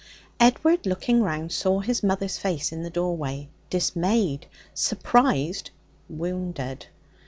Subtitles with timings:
[0.39, 5.69] Edward, looking round, saw his mother's face in the doorway, dismayed, surprised,
[6.09, 6.87] wounded.